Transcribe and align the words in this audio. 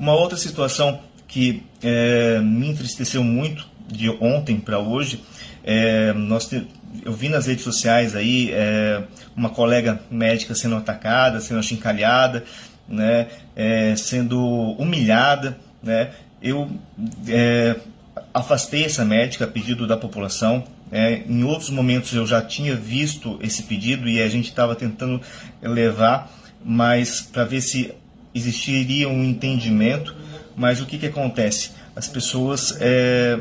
Uma 0.00 0.14
outra 0.14 0.38
situação 0.38 0.98
que 1.28 1.62
é, 1.82 2.40
me 2.40 2.70
entristeceu 2.70 3.22
muito 3.22 3.68
de 3.86 4.08
ontem 4.08 4.58
para 4.58 4.78
hoje, 4.78 5.22
é, 5.62 6.14
nós 6.14 6.48
te, 6.48 6.66
eu 7.04 7.12
vi 7.12 7.28
nas 7.28 7.46
redes 7.46 7.62
sociais 7.62 8.16
aí 8.16 8.50
é, 8.50 9.02
uma 9.36 9.50
colega 9.50 10.00
médica 10.10 10.54
sendo 10.54 10.76
atacada, 10.76 11.38
sendo 11.38 11.60
achincalhada, 11.60 12.44
né, 12.88 13.26
é, 13.54 13.94
sendo 13.94 14.40
humilhada, 14.78 15.58
né, 15.82 16.12
eu 16.40 16.70
é, 17.28 17.76
afastei 18.32 18.86
essa 18.86 19.04
médica 19.04 19.44
a 19.44 19.48
pedido 19.48 19.86
da 19.86 19.98
população. 19.98 20.64
É, 20.90 21.24
em 21.28 21.44
outros 21.44 21.68
momentos 21.68 22.14
eu 22.14 22.26
já 22.26 22.40
tinha 22.40 22.74
visto 22.74 23.38
esse 23.42 23.64
pedido 23.64 24.08
e 24.08 24.18
a 24.22 24.28
gente 24.30 24.48
estava 24.48 24.74
tentando 24.74 25.20
levar, 25.60 26.32
mas 26.64 27.20
para 27.20 27.44
ver 27.44 27.60
se 27.60 27.94
existiria 28.34 29.08
um 29.08 29.24
entendimento. 29.24 30.14
Mas 30.56 30.80
o 30.80 30.86
que, 30.86 30.98
que 30.98 31.06
acontece? 31.06 31.70
As 31.94 32.08
pessoas 32.08 32.76
é, 32.80 33.38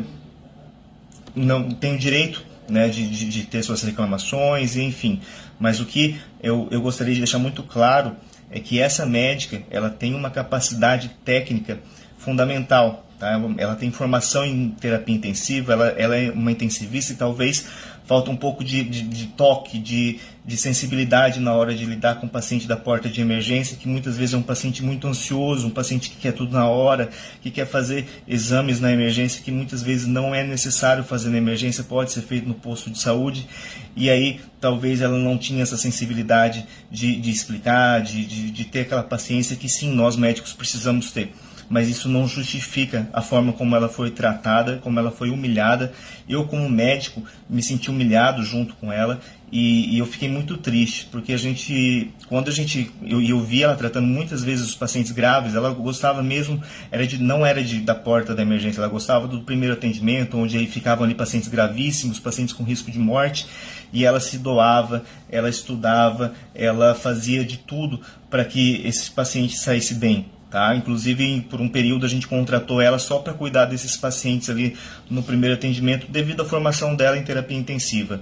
não 1.35 1.71
têm 1.71 1.95
o 1.95 1.97
direito 1.97 2.43
né, 2.67 2.87
de, 2.87 3.07
de, 3.09 3.29
de, 3.29 3.43
ter 3.43 3.63
suas 3.63 3.81
reclamações, 3.81 4.75
enfim. 4.75 5.21
Mas 5.59 5.79
o 5.79 5.85
que 5.85 6.19
eu, 6.41 6.67
eu 6.71 6.81
gostaria 6.81 7.13
de 7.13 7.19
deixar 7.19 7.39
muito 7.39 7.63
claro 7.63 8.15
é 8.51 8.59
que 8.59 8.79
essa 8.79 9.05
médica 9.05 9.61
ela 9.69 9.89
tem 9.89 10.15
uma 10.15 10.29
capacidade 10.29 11.11
técnica 11.23 11.79
fundamental. 12.17 13.05
Tá? 13.19 13.39
Ela 13.57 13.75
tem 13.75 13.91
formação 13.91 14.45
em 14.45 14.69
terapia 14.69 15.15
intensiva, 15.15 15.73
ela, 15.73 15.87
ela 15.89 16.15
é 16.15 16.31
uma 16.31 16.51
intensivista 16.51 17.13
e 17.13 17.15
talvez 17.15 17.67
falta 18.09 18.31
um 18.31 18.35
pouco 18.35 18.63
de, 18.63 18.81
de, 18.81 19.03
de, 19.03 19.27
toque, 19.27 19.77
de, 19.77 20.17
de 20.43 20.57
sensibilidade 20.57 21.39
na 21.39 21.53
hora 21.53 21.75
de 21.75 21.85
lidar 21.85 22.15
com 22.15 22.25
o 22.25 22.29
paciente 22.29 22.67
da 22.67 22.75
porta 22.75 23.07
de 23.07 23.21
emergência, 23.21 23.77
que 23.77 23.87
muitas 23.87 24.17
vezes 24.17 24.33
é 24.33 24.37
um 24.39 24.41
paciente 24.41 24.83
muito 24.83 25.07
ansioso, 25.07 25.67
um 25.67 25.69
paciente 25.69 26.09
que 26.09 26.15
quer 26.15 26.31
tudo 26.31 26.51
na 26.51 26.67
hora, 26.67 27.11
que 27.39 27.51
quer 27.51 27.67
fazer 27.67 28.07
exames 28.27 28.79
na 28.79 28.91
emergência, 28.91 29.43
que 29.43 29.51
muitas 29.51 29.83
vezes 29.83 30.07
não 30.07 30.33
é 30.33 30.43
necessário 30.43 31.03
fazer 31.03 31.29
na 31.29 31.37
emergência, 31.37 31.83
pode 31.83 32.11
ser 32.11 32.21
feito 32.21 32.47
no 32.47 32.55
posto 32.55 32.89
de 32.89 32.97
saúde, 32.97 33.47
e 33.95 34.09
aí 34.09 34.41
talvez 34.59 35.01
ela 35.01 35.19
não 35.19 35.37
tinha 35.37 35.61
essa 35.61 35.77
sensibilidade 35.77 36.65
de, 36.89 37.15
de 37.15 37.29
explicar, 37.29 38.01
de, 38.01 38.25
de, 38.25 38.49
de 38.49 38.65
ter 38.65 38.79
aquela 38.79 39.03
paciência 39.03 39.55
que 39.55 39.69
sim, 39.69 39.93
nós 39.93 40.15
médicos 40.15 40.51
precisamos 40.51 41.11
ter 41.11 41.31
mas 41.69 41.87
isso 41.87 42.09
não 42.09 42.27
justifica 42.27 43.07
a 43.13 43.21
forma 43.21 43.53
como 43.53 43.75
ela 43.75 43.87
foi 43.87 44.09
tratada, 44.09 44.77
como 44.77 44.99
ela 44.99 45.11
foi 45.11 45.29
humilhada. 45.29 45.93
Eu, 46.27 46.45
como 46.45 46.67
médico, 46.69 47.23
me 47.49 47.61
senti 47.61 47.89
humilhado 47.89 48.43
junto 48.43 48.75
com 48.75 48.91
ela 48.91 49.19
e, 49.51 49.95
e 49.95 49.99
eu 49.99 50.05
fiquei 50.05 50.29
muito 50.29 50.57
triste, 50.57 51.07
porque 51.11 51.33
a 51.33 51.37
gente, 51.37 52.11
quando 52.27 52.49
a 52.49 52.51
gente, 52.51 52.91
eu, 53.03 53.21
eu 53.21 53.39
vi 53.39 53.63
ela 53.63 53.75
tratando 53.75 54.05
muitas 54.05 54.43
vezes 54.43 54.67
os 54.67 54.75
pacientes 54.75 55.11
graves, 55.11 55.55
ela 55.55 55.71
gostava 55.71 56.21
mesmo, 56.21 56.61
era 56.91 57.05
de, 57.05 57.17
não 57.17 57.43
era 57.43 57.63
de, 57.63 57.79
da 57.79 57.95
porta 57.95 58.35
da 58.35 58.43
emergência, 58.43 58.79
ela 58.79 58.87
gostava 58.87 59.27
do 59.27 59.41
primeiro 59.41 59.73
atendimento, 59.73 60.37
onde 60.37 60.57
aí 60.57 60.67
ficavam 60.67 61.03
ali 61.03 61.15
pacientes 61.15 61.49
gravíssimos, 61.49 62.19
pacientes 62.19 62.53
com 62.53 62.63
risco 62.63 62.91
de 62.91 62.99
morte, 62.99 63.47
e 63.91 64.05
ela 64.05 64.19
se 64.19 64.37
doava, 64.37 65.03
ela 65.31 65.49
estudava, 65.49 66.33
ela 66.53 66.93
fazia 66.93 67.43
de 67.43 67.57
tudo 67.57 67.99
para 68.29 68.45
que 68.45 68.81
esse 68.85 69.09
paciente 69.09 69.57
saísse 69.57 69.95
bem. 69.95 70.27
Tá? 70.49 70.75
Inclusive, 70.75 71.41
por 71.41 71.61
um 71.61 71.69
período, 71.69 72.05
a 72.05 72.09
gente 72.09 72.27
contratou 72.27 72.81
ela 72.81 72.97
só 72.97 73.19
para 73.19 73.33
cuidar 73.33 73.65
desses 73.65 73.95
pacientes 73.95 74.49
ali 74.49 74.75
no 75.09 75.21
primeiro 75.21 75.55
atendimento, 75.55 76.07
devido 76.09 76.41
à 76.41 76.45
formação 76.45 76.95
dela 76.95 77.17
em 77.17 77.23
terapia 77.23 77.57
intensiva. 77.57 78.21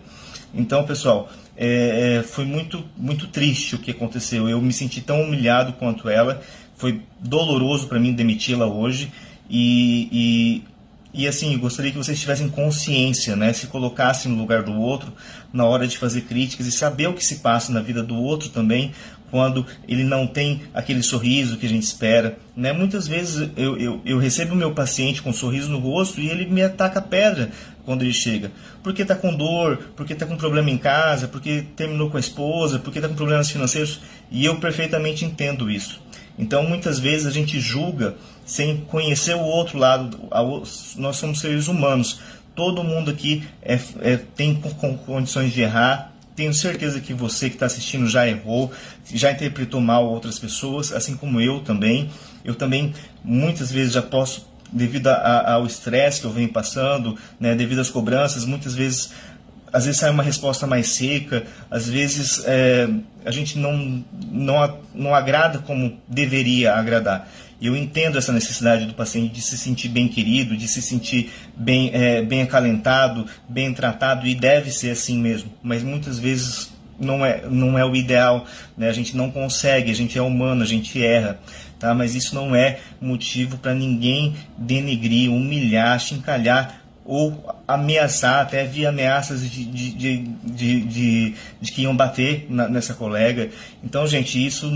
Então, 0.53 0.85
pessoal, 0.85 1.29
é, 1.55 2.17
é, 2.19 2.23
foi 2.23 2.45
muito, 2.45 2.83
muito 2.97 3.27
triste 3.27 3.75
o 3.75 3.79
que 3.79 3.91
aconteceu. 3.91 4.49
Eu 4.49 4.61
me 4.61 4.73
senti 4.73 5.01
tão 5.01 5.21
humilhado 5.21 5.73
quanto 5.73 6.09
ela. 6.09 6.41
Foi 6.75 7.01
doloroso 7.19 7.87
para 7.87 7.99
mim 7.99 8.13
demiti-la 8.13 8.67
hoje. 8.67 9.11
E, 9.49 10.09
e, 10.11 11.21
e 11.23 11.27
assim, 11.27 11.57
gostaria 11.57 11.91
que 11.91 11.97
vocês 11.97 12.19
tivessem 12.19 12.49
consciência, 12.49 13.35
né? 13.35 13.53
se 13.53 13.67
colocassem 13.67 14.31
no 14.31 14.37
lugar 14.37 14.63
do 14.63 14.73
outro 14.73 15.11
na 15.51 15.65
hora 15.65 15.87
de 15.87 15.97
fazer 15.97 16.21
críticas 16.21 16.67
e 16.67 16.71
saber 16.71 17.07
o 17.07 17.13
que 17.13 17.25
se 17.25 17.37
passa 17.37 17.71
na 17.71 17.81
vida 17.81 18.03
do 18.03 18.15
outro 18.15 18.49
também, 18.49 18.91
quando 19.29 19.65
ele 19.87 20.03
não 20.03 20.25
tem 20.25 20.61
aquele 20.73 21.03
sorriso 21.03 21.57
que 21.57 21.65
a 21.65 21.69
gente 21.69 21.83
espera. 21.83 22.37
Né? 22.55 22.71
Muitas 22.71 23.07
vezes 23.07 23.49
eu, 23.55 23.77
eu, 23.77 24.01
eu 24.05 24.17
recebo 24.17 24.53
o 24.53 24.57
meu 24.57 24.73
paciente 24.73 25.21
com 25.21 25.29
um 25.29 25.33
sorriso 25.33 25.69
no 25.69 25.79
rosto 25.79 26.19
e 26.19 26.29
ele 26.29 26.45
me 26.45 26.61
ataca 26.63 27.01
pedra 27.01 27.51
quando 27.85 28.03
ele 28.03 28.13
chega. 28.13 28.51
Porque 28.83 29.01
está 29.01 29.15
com 29.15 29.35
dor, 29.35 29.91
porque 29.95 30.13
está 30.13 30.25
com 30.25 30.35
problema 30.35 30.69
em 30.69 30.77
casa, 30.77 31.27
porque 31.27 31.65
terminou 31.75 32.09
com 32.09 32.17
a 32.17 32.19
esposa, 32.19 32.79
porque 32.79 32.99
está 32.99 33.09
com 33.09 33.15
problemas 33.15 33.49
financeiros. 33.49 34.01
E 34.31 34.45
eu 34.45 34.59
perfeitamente 34.59 35.25
entendo 35.25 35.69
isso. 35.69 36.01
Então 36.37 36.63
muitas 36.63 36.99
vezes 36.99 37.25
a 37.25 37.31
gente 37.31 37.59
julga 37.59 38.15
sem 38.45 38.77
conhecer 38.77 39.35
o 39.35 39.41
outro 39.41 39.77
lado. 39.77 40.19
Nós 40.95 41.17
somos 41.17 41.39
seres 41.39 41.67
humanos. 41.67 42.19
Todo 42.55 42.83
mundo 42.83 43.11
aqui 43.11 43.43
é, 43.61 43.79
é, 44.01 44.17
tem 44.17 44.59
condições 45.05 45.53
de 45.53 45.61
errar, 45.61 46.11
tenho 46.37 46.53
certeza 46.53 47.01
que 47.01 47.15
você 47.15 47.49
que 47.49 47.55
está 47.55 47.65
assistindo 47.65 48.07
já 48.07 48.27
errou, 48.27 48.71
já 49.11 49.31
interpretou 49.31 49.81
mal 49.81 50.07
outras 50.07 50.37
pessoas, 50.37 50.91
assim 50.93 51.17
como 51.17 51.41
eu 51.41 51.61
também. 51.61 52.11
Eu 52.45 52.53
também 52.53 52.93
muitas 53.23 53.71
vezes 53.71 53.93
já 53.93 54.03
posso, 54.03 54.47
devido 54.71 55.07
a, 55.07 55.53
ao 55.53 55.65
estresse 55.65 56.21
que 56.21 56.27
eu 56.27 56.31
venho 56.31 56.49
passando, 56.49 57.17
né, 57.39 57.55
devido 57.55 57.79
às 57.81 57.89
cobranças, 57.89 58.45
muitas 58.45 58.75
vezes 58.75 59.11
às 59.73 59.83
vezes 59.85 59.99
sai 59.99 60.11
uma 60.11 60.23
resposta 60.23 60.65
mais 60.65 60.89
seca, 60.89 61.43
às 61.69 61.89
vezes 61.89 62.41
é, 62.45 62.87
a 63.25 63.31
gente 63.31 63.57
não, 63.57 64.03
não, 64.31 64.79
não 64.93 65.15
agrada 65.15 65.59
como 65.59 65.99
deveria 66.07 66.75
agradar. 66.75 67.27
Eu 67.61 67.75
entendo 67.75 68.17
essa 68.17 68.31
necessidade 68.31 68.85
do 68.85 68.93
paciente 68.93 69.33
de 69.33 69.41
se 69.41 69.57
sentir 69.57 69.89
bem 69.89 70.07
querido, 70.07 70.55
de 70.55 70.67
se 70.67 70.81
sentir 70.81 71.31
bem, 71.55 71.89
é, 71.93 72.21
bem 72.21 72.43
acalentado, 72.43 73.25
bem 73.49 73.73
tratado, 73.73 74.27
e 74.27 74.35
deve 74.35 74.71
ser 74.71 74.91
assim 74.91 75.17
mesmo. 75.19 75.51
Mas 75.63 75.81
muitas 75.81 76.19
vezes 76.19 76.71
não 76.99 77.25
é, 77.25 77.43
não 77.49 77.77
é 77.77 77.85
o 77.85 77.95
ideal, 77.95 78.45
né? 78.77 78.89
a 78.89 78.93
gente 78.93 79.15
não 79.15 79.31
consegue, 79.31 79.91
a 79.91 79.95
gente 79.95 80.17
é 80.17 80.21
humano, 80.21 80.61
a 80.61 80.67
gente 80.67 81.03
erra. 81.03 81.39
Tá? 81.79 81.93
Mas 81.93 82.15
isso 82.15 82.33
não 82.33 82.55
é 82.55 82.79
motivo 82.99 83.57
para 83.57 83.73
ninguém 83.73 84.35
denegrir, 84.57 85.31
humilhar, 85.31 85.99
chincalhar 85.99 86.81
ou 87.05 87.56
ameaçar, 87.67 88.41
até 88.41 88.61
havia 88.61 88.89
ameaças 88.89 89.41
de, 89.41 89.65
de, 89.65 89.91
de, 89.91 90.17
de, 90.45 91.35
de, 91.61 91.71
que 91.71 91.81
iam 91.81 91.95
bater 91.95 92.47
na, 92.49 92.69
nessa 92.69 92.93
colega. 92.93 93.49
Então, 93.83 94.07
gente, 94.07 94.43
isso 94.43 94.71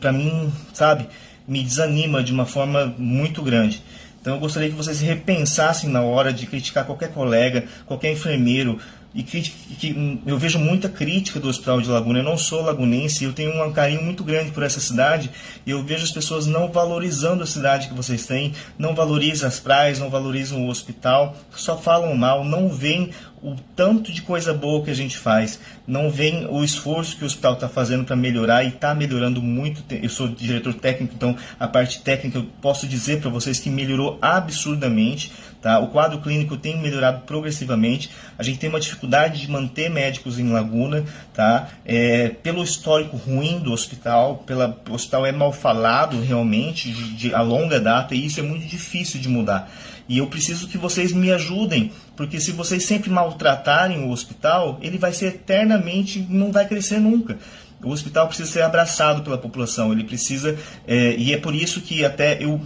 para 0.00 0.12
mim, 0.12 0.52
sabe, 0.74 1.06
me 1.46 1.62
desanima 1.62 2.22
de 2.22 2.32
uma 2.32 2.46
forma 2.46 2.92
muito 2.98 3.42
grande. 3.42 3.82
Então 4.20 4.34
eu 4.34 4.40
gostaria 4.40 4.68
que 4.68 4.74
vocês 4.74 5.00
repensassem 5.00 5.88
na 5.88 6.02
hora 6.02 6.32
de 6.32 6.46
criticar 6.46 6.84
qualquer 6.84 7.12
colega, 7.12 7.64
qualquer 7.86 8.10
enfermeiro, 8.10 8.76
e 9.16 9.22
que, 9.22 9.40
que, 9.40 10.20
eu 10.26 10.36
vejo 10.36 10.58
muita 10.58 10.90
crítica 10.90 11.40
do 11.40 11.48
Hospital 11.48 11.80
de 11.80 11.88
Laguna. 11.88 12.18
Eu 12.18 12.22
não 12.22 12.36
sou 12.36 12.60
lagunense, 12.60 13.24
eu 13.24 13.32
tenho 13.32 13.64
um 13.64 13.72
carinho 13.72 14.02
muito 14.02 14.22
grande 14.22 14.50
por 14.50 14.62
essa 14.62 14.78
cidade 14.78 15.30
e 15.64 15.70
eu 15.70 15.82
vejo 15.82 16.04
as 16.04 16.10
pessoas 16.10 16.46
não 16.46 16.70
valorizando 16.70 17.42
a 17.42 17.46
cidade 17.46 17.88
que 17.88 17.94
vocês 17.94 18.26
têm, 18.26 18.52
não 18.78 18.94
valorizam 18.94 19.48
as 19.48 19.58
praias, 19.58 19.98
não 19.98 20.10
valorizam 20.10 20.66
o 20.66 20.68
hospital, 20.68 21.34
só 21.50 21.78
falam 21.78 22.14
mal, 22.14 22.44
não 22.44 22.68
veem 22.68 23.10
o 23.46 23.54
tanto 23.76 24.12
de 24.12 24.22
coisa 24.22 24.52
boa 24.52 24.84
que 24.84 24.90
a 24.90 24.94
gente 24.94 25.16
faz, 25.16 25.60
não 25.86 26.10
vem 26.10 26.48
o 26.50 26.64
esforço 26.64 27.16
que 27.16 27.22
o 27.22 27.26
hospital 27.26 27.54
está 27.54 27.68
fazendo 27.68 28.04
para 28.04 28.16
melhorar 28.16 28.64
e 28.64 28.68
está 28.68 28.92
melhorando 28.92 29.40
muito. 29.40 29.84
Eu 29.94 30.08
sou 30.08 30.26
diretor 30.26 30.74
técnico, 30.74 31.14
então 31.14 31.36
a 31.58 31.68
parte 31.68 32.02
técnica 32.02 32.38
eu 32.38 32.46
posso 32.60 32.88
dizer 32.88 33.20
para 33.20 33.30
vocês 33.30 33.60
que 33.60 33.70
melhorou 33.70 34.18
absurdamente. 34.20 35.30
Tá? 35.62 35.78
O 35.78 35.88
quadro 35.88 36.20
clínico 36.20 36.56
tem 36.56 36.80
melhorado 36.80 37.20
progressivamente. 37.20 38.10
A 38.36 38.42
gente 38.42 38.58
tem 38.58 38.68
uma 38.68 38.80
dificuldade 38.80 39.40
de 39.40 39.50
manter 39.50 39.88
médicos 39.88 40.38
em 40.38 40.48
Laguna, 40.52 41.04
tá? 41.32 41.68
É, 41.84 42.28
pelo 42.28 42.62
histórico 42.62 43.16
ruim 43.16 43.58
do 43.60 43.72
hospital, 43.72 44.44
pela, 44.46 44.80
o 44.88 44.94
hospital 44.94 45.24
é 45.24 45.32
mal 45.32 45.52
falado 45.52 46.20
realmente 46.20 46.90
de, 46.90 47.14
de 47.14 47.34
a 47.34 47.42
longa 47.42 47.80
data 47.80 48.14
e 48.14 48.26
isso 48.26 48.40
é 48.40 48.42
muito 48.42 48.66
difícil 48.66 49.20
de 49.20 49.28
mudar. 49.28 49.70
E 50.08 50.18
eu 50.18 50.26
preciso 50.28 50.68
que 50.68 50.78
vocês 50.78 51.12
me 51.12 51.32
ajudem, 51.32 51.90
porque 52.16 52.40
se 52.40 52.52
vocês 52.52 52.84
sempre 52.84 53.10
maltratarem 53.10 54.04
o 54.04 54.10
hospital, 54.10 54.78
ele 54.80 54.98
vai 54.98 55.12
ser 55.12 55.26
eternamente, 55.26 56.24
não 56.30 56.52
vai 56.52 56.66
crescer 56.66 57.00
nunca. 57.00 57.36
O 57.82 57.90
hospital 57.90 58.28
precisa 58.28 58.50
ser 58.50 58.62
abraçado 58.62 59.22
pela 59.22 59.36
população, 59.36 59.92
ele 59.92 60.04
precisa, 60.04 60.56
é, 60.86 61.14
e 61.16 61.32
é 61.32 61.36
por 61.36 61.54
isso 61.54 61.80
que 61.80 62.04
até 62.04 62.42
eu 62.42 62.60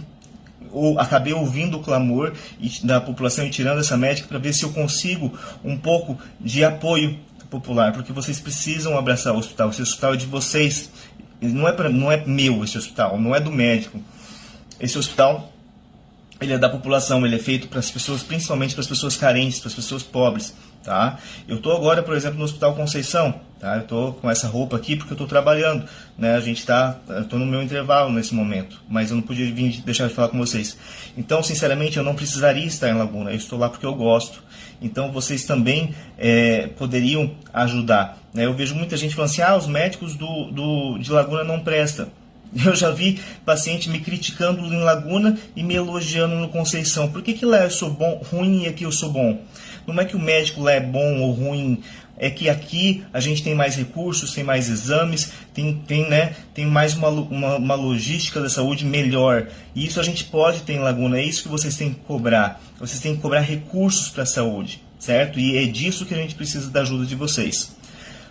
ou 0.71 0.97
acabei 0.97 1.33
ouvindo 1.33 1.77
o 1.77 1.81
clamor 1.81 2.33
da 2.83 3.01
população 3.01 3.45
e 3.45 3.49
tirando 3.49 3.79
essa 3.79 3.97
médica 3.97 4.27
para 4.27 4.39
ver 4.39 4.53
se 4.53 4.63
eu 4.63 4.71
consigo 4.71 5.37
um 5.63 5.77
pouco 5.77 6.17
de 6.39 6.63
apoio 6.63 7.19
popular, 7.49 7.91
porque 7.91 8.13
vocês 8.13 8.39
precisam 8.39 8.97
abraçar 8.97 9.33
o 9.33 9.37
hospital. 9.37 9.69
Esse 9.69 9.81
hospital 9.81 10.13
é 10.13 10.17
de 10.17 10.25
vocês, 10.25 10.89
não 11.41 11.67
é, 11.67 11.73
pra, 11.73 11.89
não 11.89 12.09
é 12.09 12.25
meu 12.25 12.63
esse 12.63 12.77
hospital, 12.77 13.19
não 13.19 13.35
é 13.35 13.39
do 13.41 13.51
médico. 13.51 13.99
Esse 14.79 14.97
hospital 14.97 15.50
ele 16.41 16.53
é 16.53 16.57
da 16.57 16.69
população, 16.69 17.25
ele 17.25 17.35
é 17.35 17.39
feito 17.39 17.67
para 17.67 17.79
as 17.79 17.91
pessoas, 17.91 18.23
principalmente 18.23 18.73
para 18.73 18.81
as 18.81 18.87
pessoas 18.87 19.15
carentes, 19.15 19.59
para 19.59 19.69
as 19.69 19.75
pessoas 19.75 20.03
pobres, 20.03 20.53
tá? 20.83 21.19
Eu 21.47 21.57
estou 21.57 21.75
agora, 21.75 22.01
por 22.01 22.15
exemplo, 22.15 22.39
no 22.39 22.45
Hospital 22.45 22.75
Conceição, 22.75 23.39
Tá? 23.61 23.75
Eu 23.75 23.81
estou 23.81 24.13
com 24.13 24.27
essa 24.27 24.47
roupa 24.47 24.75
aqui 24.75 24.95
porque 24.95 25.13
eu 25.13 25.15
estou 25.15 25.27
trabalhando. 25.27 25.87
Né? 26.17 26.35
A 26.35 26.39
gente 26.39 26.57
está, 26.57 26.97
estou 27.19 27.37
no 27.37 27.45
meu 27.45 27.61
intervalo 27.61 28.11
nesse 28.11 28.33
momento, 28.33 28.81
mas 28.89 29.11
eu 29.11 29.15
não 29.15 29.21
podia 29.21 29.53
vir 29.53 29.81
deixar 29.81 30.07
de 30.07 30.15
falar 30.15 30.29
com 30.29 30.37
vocês. 30.39 30.75
Então, 31.15 31.43
sinceramente, 31.43 31.95
eu 31.95 32.03
não 32.03 32.15
precisaria 32.15 32.65
estar 32.65 32.89
em 32.89 32.95
Laguna. 32.95 33.29
Eu 33.29 33.37
estou 33.37 33.59
lá 33.59 33.69
porque 33.69 33.85
eu 33.85 33.93
gosto. 33.93 34.41
Então, 34.81 35.11
vocês 35.11 35.45
também 35.45 35.93
é, 36.17 36.69
poderiam 36.75 37.35
ajudar. 37.53 38.17
Né? 38.33 38.47
Eu 38.47 38.53
vejo 38.55 38.73
muita 38.73 38.97
gente 38.97 39.13
falando 39.13 39.29
assim: 39.29 39.43
ah, 39.43 39.55
os 39.55 39.67
médicos 39.67 40.15
do, 40.15 40.49
do, 40.51 40.97
de 40.97 41.11
Laguna 41.11 41.43
não 41.43 41.59
prestam. 41.59 42.07
Eu 42.65 42.75
já 42.75 42.91
vi 42.91 43.19
paciente 43.45 43.89
me 43.89 43.99
criticando 43.99 44.61
em 44.65 44.79
Laguna 44.79 45.37
e 45.55 45.63
me 45.63 45.75
elogiando 45.75 46.35
no 46.35 46.49
Conceição. 46.49 47.09
Por 47.09 47.21
que, 47.21 47.33
que 47.33 47.45
lá 47.45 47.63
eu 47.63 47.71
sou 47.71 47.89
bom, 47.89 48.21
ruim 48.29 48.63
e 48.63 48.67
aqui 48.67 48.83
eu 48.83 48.91
sou 48.91 49.11
bom? 49.11 49.41
Não 49.87 49.99
é 49.99 50.05
que 50.05 50.15
o 50.15 50.19
médico 50.19 50.61
lá 50.61 50.73
é 50.73 50.79
bom 50.79 51.21
ou 51.21 51.31
ruim, 51.31 51.81
é 52.17 52.29
que 52.29 52.49
aqui 52.49 53.03
a 53.11 53.19
gente 53.19 53.43
tem 53.43 53.55
mais 53.55 53.75
recursos, 53.75 54.33
tem 54.33 54.43
mais 54.43 54.69
exames, 54.69 55.31
tem, 55.53 55.81
tem, 55.87 56.07
né, 56.07 56.35
tem 56.53 56.65
mais 56.65 56.93
uma, 56.93 57.09
uma, 57.09 57.55
uma 57.55 57.75
logística 57.75 58.39
da 58.39 58.47
saúde 58.47 58.85
melhor. 58.85 59.47
E 59.73 59.85
isso 59.85 59.99
a 59.99 60.03
gente 60.03 60.25
pode 60.25 60.61
ter 60.61 60.73
em 60.73 60.79
Laguna, 60.79 61.17
é 61.17 61.23
isso 61.23 61.43
que 61.43 61.49
vocês 61.49 61.75
têm 61.75 61.93
que 61.93 61.99
cobrar. 62.01 62.61
Vocês 62.79 63.01
têm 63.01 63.15
que 63.15 63.21
cobrar 63.21 63.41
recursos 63.41 64.07
para 64.07 64.23
a 64.23 64.25
saúde, 64.25 64.83
certo? 64.99 65.39
E 65.39 65.57
é 65.57 65.65
disso 65.65 66.05
que 66.05 66.13
a 66.13 66.17
gente 66.17 66.35
precisa 66.35 66.69
da 66.69 66.81
ajuda 66.81 67.05
de 67.05 67.15
vocês. 67.15 67.75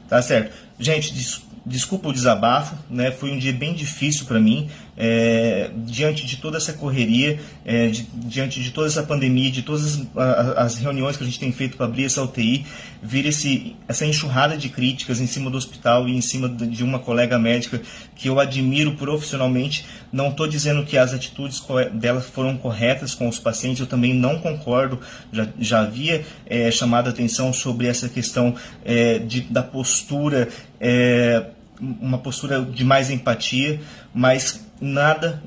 Tá 0.09 0.23
certo? 0.23 0.55
Gente, 0.79 1.13
desculpa 1.13 1.50
desculpa 1.65 2.09
o 2.09 2.13
desabafo, 2.13 2.75
né? 2.89 3.11
Foi 3.11 3.31
um 3.31 3.39
dia 3.39 3.53
bem 3.53 3.75
difícil 3.75 4.25
para 4.27 4.41
mim, 4.41 4.69
é, 4.97 5.71
diante 5.77 6.27
de 6.27 6.37
toda 6.37 6.57
essa 6.57 6.73
correria, 6.73 7.39
é, 7.65 7.89
de, 7.89 8.07
diante 8.15 8.63
de 8.63 8.71
toda 8.71 8.87
essa 8.87 9.03
pandemia, 9.03 9.51
de 9.51 9.63
todas 9.63 10.07
as, 10.17 10.59
as 10.59 10.79
reuniões 10.79 11.17
que 11.17 11.23
a 11.23 11.27
gente 11.27 11.39
tem 11.39 11.53
feito 11.53 11.77
para 11.77 11.87
abrir 11.87 12.05
essa 12.05 12.23
UTI, 12.23 12.67
vir 13.03 13.27
esse, 13.27 13.77
essa 13.89 14.05
enxurrada 14.05 14.57
de 14.57 14.69
críticas 14.69 15.21
em 15.21 15.27
cima 15.27 15.51
do 15.51 15.57
hospital 15.57 16.09
e 16.09 16.17
em 16.17 16.21
cima 16.21 16.49
de 16.49 16.85
uma 16.85 16.99
colega 16.99 17.39
médica 17.39 17.81
que 18.15 18.29
eu 18.29 18.39
admiro 18.39 18.95
profissionalmente. 18.97 19.87
Não 20.13 20.29
estou 20.29 20.47
dizendo 20.47 20.85
que 20.85 20.99
as 20.99 21.15
atitudes 21.15 21.63
dela 21.95 22.21
foram 22.21 22.57
corretas 22.57 23.15
com 23.15 23.29
os 23.29 23.39
pacientes, 23.39 23.81
eu 23.81 23.87
também 23.87 24.13
não 24.13 24.39
concordo. 24.39 24.99
Já, 25.33 25.49
já 25.59 25.81
havia 25.81 26.25
é, 26.47 26.71
chamado 26.71 27.07
a 27.07 27.11
atenção 27.11 27.53
sobre 27.53 27.87
essa 27.87 28.09
questão 28.09 28.55
é, 28.85 29.19
de, 29.19 29.43
da 29.43 29.63
postura. 29.63 30.49
É, 30.81 31.45
uma 31.81 32.19
postura 32.19 32.61
de 32.63 32.85
mais 32.85 33.11
empatia, 33.11 33.81
mas 34.15 34.67
nada, 34.81 35.43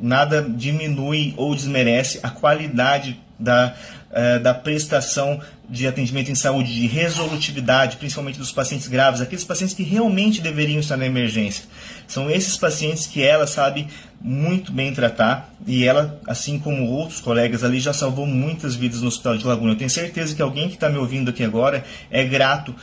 nada 0.00 0.42
diminui 0.42 1.34
ou 1.36 1.54
desmerece 1.54 2.20
a 2.22 2.30
qualidade 2.30 3.20
da, 3.38 3.74
uh, 4.10 4.42
da 4.42 4.54
prestação 4.54 5.40
de 5.68 5.86
atendimento 5.86 6.30
em 6.30 6.34
saúde, 6.34 6.74
de 6.74 6.86
resolutividade, 6.86 7.96
principalmente 7.96 8.38
dos 8.38 8.52
pacientes 8.52 8.86
graves, 8.86 9.20
aqueles 9.20 9.44
pacientes 9.44 9.74
que 9.74 9.82
realmente 9.82 10.40
deveriam 10.40 10.80
estar 10.80 10.96
na 10.96 11.06
emergência. 11.06 11.64
São 12.06 12.30
esses 12.30 12.56
pacientes 12.56 13.06
que 13.06 13.22
ela 13.22 13.46
sabe 13.46 13.88
muito 14.20 14.72
bem 14.72 14.92
tratar 14.92 15.52
e 15.66 15.84
ela, 15.84 16.20
assim 16.26 16.58
como 16.58 16.86
outros 16.86 17.20
colegas 17.20 17.62
ali, 17.62 17.78
já 17.78 17.92
salvou 17.92 18.26
muitas 18.26 18.74
vidas 18.74 19.02
no 19.02 19.08
Hospital 19.08 19.36
de 19.36 19.46
Laguna. 19.46 19.72
Eu 19.72 19.76
tenho 19.76 19.90
certeza 19.90 20.34
que 20.34 20.40
alguém 20.40 20.68
que 20.68 20.74
está 20.74 20.88
me 20.88 20.96
ouvindo 20.96 21.30
aqui 21.30 21.44
agora 21.44 21.84
é 22.10 22.24
grato 22.24 22.74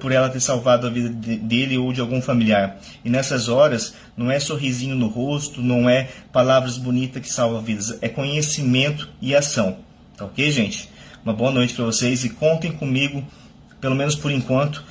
por 0.00 0.12
ela 0.12 0.28
ter 0.28 0.40
salvado 0.40 0.86
a 0.86 0.90
vida 0.90 1.08
dele 1.08 1.78
ou 1.78 1.92
de 1.92 2.00
algum 2.00 2.22
familiar. 2.22 2.78
E 3.04 3.10
nessas 3.10 3.48
horas, 3.48 3.94
não 4.16 4.30
é 4.30 4.38
sorrisinho 4.38 4.94
no 4.94 5.08
rosto, 5.08 5.60
não 5.60 5.88
é 5.88 6.08
palavras 6.32 6.76
bonitas 6.76 7.22
que 7.22 7.32
salvam 7.32 7.60
vidas, 7.60 7.98
é 8.00 8.08
conhecimento 8.08 9.08
e 9.20 9.34
ação. 9.34 9.78
Tá 10.16 10.26
ok, 10.26 10.50
gente? 10.52 10.93
Uma 11.24 11.32
boa 11.32 11.50
noite 11.50 11.72
para 11.72 11.86
vocês 11.86 12.22
e 12.22 12.28
contem 12.28 12.70
comigo, 12.70 13.24
pelo 13.80 13.94
menos 13.94 14.14
por 14.14 14.30
enquanto, 14.30 14.84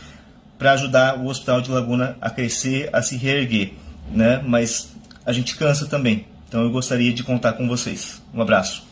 para 0.58 0.72
ajudar 0.72 1.20
o 1.20 1.28
Hospital 1.28 1.62
de 1.62 1.70
Laguna 1.70 2.18
a 2.20 2.28
crescer, 2.28 2.90
a 2.92 3.04
se 3.04 3.16
reerguer, 3.16 3.74
né? 4.12 4.42
Mas 4.44 4.96
a 5.24 5.32
gente 5.32 5.56
cansa 5.56 5.86
também. 5.86 6.26
Então 6.48 6.64
eu 6.64 6.72
gostaria 6.72 7.14
de 7.14 7.22
contar 7.22 7.54
com 7.54 7.68
vocês. 7.68 8.20
Um 8.34 8.42
abraço. 8.42 8.84